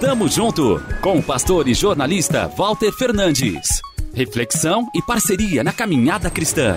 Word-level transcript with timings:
Tamo 0.00 0.28
junto 0.28 0.82
com 1.00 1.18
o 1.18 1.22
pastor 1.22 1.66
e 1.68 1.74
jornalista 1.74 2.48
Walter 2.48 2.92
Fernandes. 2.92 3.80
Reflexão 4.12 4.88
e 4.94 5.00
parceria 5.00 5.64
na 5.64 5.72
caminhada 5.72 6.30
cristã. 6.30 6.76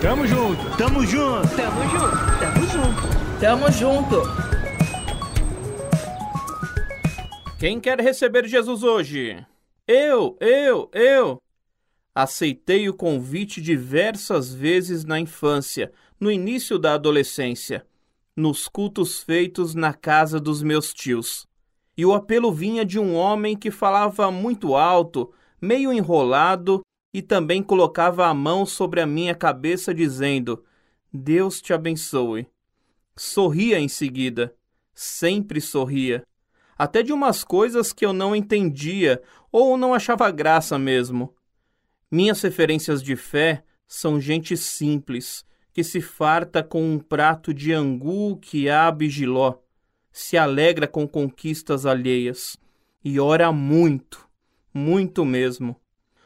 Tamo 0.00 0.26
junto, 0.26 0.76
tamo 0.76 1.04
junto, 1.04 1.48
tamo 1.56 1.82
junto, 1.90 2.38
tamo 2.40 2.66
junto, 2.66 3.40
tamo 3.40 3.72
junto. 3.72 4.22
Quem 7.58 7.80
quer 7.80 8.00
receber 8.00 8.46
Jesus 8.46 8.82
hoje? 8.82 9.44
Eu, 9.86 10.36
eu, 10.40 10.90
eu. 10.92 11.40
Aceitei 12.14 12.88
o 12.88 12.94
convite 12.94 13.60
diversas 13.60 14.54
vezes 14.54 15.04
na 15.04 15.20
infância, 15.20 15.92
no 16.18 16.30
início 16.30 16.78
da 16.78 16.94
adolescência, 16.94 17.84
nos 18.36 18.68
cultos 18.68 19.22
feitos 19.22 19.74
na 19.74 19.94
casa 19.94 20.38
dos 20.38 20.62
meus 20.62 20.92
tios. 20.92 21.46
E 21.96 22.04
o 22.04 22.12
apelo 22.12 22.52
vinha 22.52 22.84
de 22.84 22.98
um 22.98 23.14
homem 23.14 23.56
que 23.56 23.70
falava 23.70 24.30
muito 24.30 24.74
alto, 24.76 25.32
meio 25.60 25.90
enrolado 25.92 26.82
e 27.14 27.22
também 27.22 27.62
colocava 27.62 28.26
a 28.26 28.34
mão 28.34 28.66
sobre 28.66 29.00
a 29.00 29.06
minha 29.06 29.34
cabeça, 29.34 29.94
dizendo: 29.94 30.62
Deus 31.10 31.62
te 31.62 31.72
abençoe. 31.72 32.46
Sorria 33.16 33.80
em 33.80 33.88
seguida, 33.88 34.54
sempre 34.94 35.58
sorria, 35.58 36.22
até 36.76 37.02
de 37.02 37.14
umas 37.14 37.42
coisas 37.42 37.90
que 37.90 38.04
eu 38.04 38.12
não 38.12 38.36
entendia 38.36 39.22
ou 39.50 39.78
não 39.78 39.94
achava 39.94 40.30
graça 40.30 40.78
mesmo. 40.78 41.34
Minhas 42.10 42.42
referências 42.42 43.02
de 43.02 43.16
fé 43.16 43.64
são 43.88 44.20
gente 44.20 44.54
simples, 44.54 45.46
que 45.76 45.84
se 45.84 46.00
farta 46.00 46.62
com 46.62 46.82
um 46.82 46.98
prato 46.98 47.52
de 47.52 47.70
angu, 47.70 48.38
quiabo 48.38 49.04
e 49.04 49.10
se 50.10 50.38
alegra 50.38 50.88
com 50.88 51.06
conquistas 51.06 51.84
alheias 51.84 52.56
e 53.04 53.20
ora 53.20 53.52
muito, 53.52 54.26
muito 54.72 55.22
mesmo. 55.22 55.76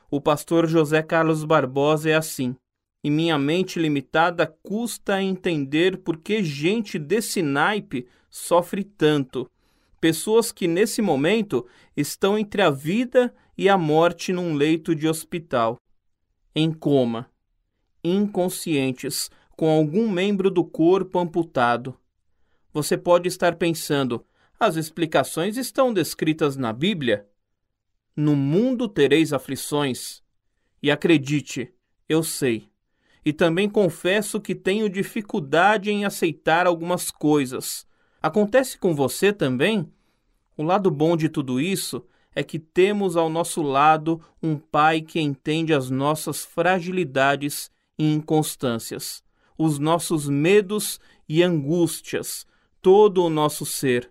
O 0.08 0.20
pastor 0.20 0.68
José 0.68 1.02
Carlos 1.02 1.42
Barbosa 1.42 2.10
é 2.10 2.14
assim, 2.14 2.54
e 3.02 3.10
minha 3.10 3.36
mente 3.36 3.80
limitada 3.80 4.46
custa 4.46 5.14
a 5.14 5.22
entender 5.22 5.96
por 5.96 6.18
que 6.18 6.44
gente 6.44 6.96
desse 6.96 7.42
naipe 7.42 8.06
sofre 8.30 8.84
tanto. 8.84 9.50
Pessoas 10.00 10.52
que 10.52 10.68
nesse 10.68 11.02
momento 11.02 11.66
estão 11.96 12.38
entre 12.38 12.62
a 12.62 12.70
vida 12.70 13.34
e 13.58 13.68
a 13.68 13.76
morte 13.76 14.32
num 14.32 14.54
leito 14.54 14.94
de 14.94 15.08
hospital, 15.08 15.76
em 16.54 16.72
coma, 16.72 17.28
inconscientes, 18.04 19.28
com 19.60 19.68
algum 19.68 20.08
membro 20.08 20.50
do 20.50 20.64
corpo 20.64 21.18
amputado. 21.18 21.94
Você 22.72 22.96
pode 22.96 23.28
estar 23.28 23.56
pensando: 23.56 24.24
as 24.58 24.76
explicações 24.76 25.58
estão 25.58 25.92
descritas 25.92 26.56
na 26.56 26.72
Bíblia? 26.72 27.28
No 28.16 28.34
mundo 28.34 28.88
tereis 28.88 29.34
aflições. 29.34 30.22
E 30.82 30.90
acredite, 30.90 31.74
eu 32.08 32.22
sei. 32.22 32.70
E 33.22 33.34
também 33.34 33.68
confesso 33.68 34.40
que 34.40 34.54
tenho 34.54 34.88
dificuldade 34.88 35.90
em 35.90 36.06
aceitar 36.06 36.66
algumas 36.66 37.10
coisas. 37.10 37.86
Acontece 38.22 38.78
com 38.78 38.94
você 38.94 39.30
também? 39.30 39.92
O 40.56 40.62
lado 40.62 40.90
bom 40.90 41.18
de 41.18 41.28
tudo 41.28 41.60
isso 41.60 42.02
é 42.34 42.42
que 42.42 42.58
temos 42.58 43.14
ao 43.14 43.28
nosso 43.28 43.60
lado 43.60 44.22
um 44.42 44.56
Pai 44.56 45.02
que 45.02 45.20
entende 45.20 45.74
as 45.74 45.90
nossas 45.90 46.46
fragilidades 46.46 47.70
e 47.98 48.10
inconstâncias, 48.10 49.22
os 49.62 49.78
nossos 49.78 50.26
medos 50.26 50.98
e 51.28 51.42
angústias, 51.42 52.46
todo 52.80 53.22
o 53.22 53.28
nosso 53.28 53.66
ser. 53.66 54.10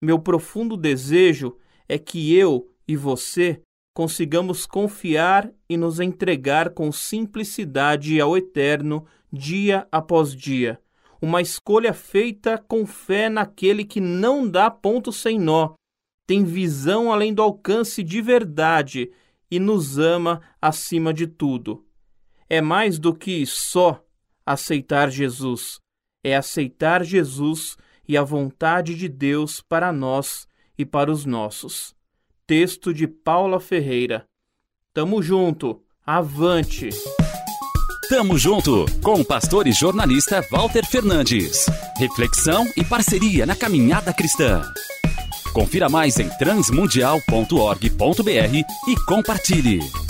Meu 0.00 0.18
profundo 0.18 0.76
desejo 0.76 1.56
é 1.88 1.98
que 1.98 2.36
eu 2.36 2.70
e 2.86 2.94
você 2.94 3.62
consigamos 3.94 4.66
confiar 4.66 5.50
e 5.70 5.78
nos 5.78 6.00
entregar 6.00 6.68
com 6.68 6.92
simplicidade 6.92 8.20
ao 8.20 8.36
Eterno 8.36 9.06
dia 9.32 9.88
após 9.90 10.36
dia. 10.36 10.78
Uma 11.18 11.40
escolha 11.40 11.94
feita 11.94 12.58
com 12.58 12.84
fé 12.84 13.30
naquele 13.30 13.86
que 13.86 14.02
não 14.02 14.46
dá 14.46 14.70
ponto 14.70 15.10
sem 15.10 15.38
nó, 15.38 15.72
tem 16.26 16.44
visão 16.44 17.10
além 17.10 17.32
do 17.32 17.40
alcance 17.40 18.02
de 18.02 18.20
verdade 18.20 19.10
e 19.50 19.58
nos 19.58 19.98
ama 19.98 20.42
acima 20.60 21.14
de 21.14 21.26
tudo. 21.26 21.86
É 22.50 22.60
mais 22.60 22.98
do 22.98 23.14
que 23.14 23.46
só 23.46 24.03
aceitar 24.44 25.10
Jesus, 25.10 25.80
é 26.22 26.36
aceitar 26.36 27.04
Jesus 27.04 27.76
e 28.06 28.16
a 28.16 28.22
vontade 28.22 28.94
de 28.94 29.08
Deus 29.08 29.60
para 29.60 29.92
nós 29.92 30.46
e 30.76 30.84
para 30.84 31.10
os 31.10 31.24
nossos. 31.24 31.94
Texto 32.46 32.92
de 32.92 33.06
Paula 33.06 33.58
Ferreira. 33.58 34.26
Tamo 34.92 35.22
junto, 35.22 35.82
avante! 36.04 36.90
Tamo 38.08 38.36
junto 38.36 38.84
com 39.02 39.14
o 39.14 39.24
pastor 39.24 39.66
e 39.66 39.72
jornalista 39.72 40.42
Walter 40.50 40.86
Fernandes. 40.86 41.64
Reflexão 41.96 42.66
e 42.76 42.84
parceria 42.84 43.46
na 43.46 43.56
caminhada 43.56 44.12
cristã. 44.12 44.60
Confira 45.54 45.88
mais 45.88 46.18
em 46.18 46.28
transmundial.org.br 46.36 48.88
e 48.88 49.04
compartilhe. 49.06 50.03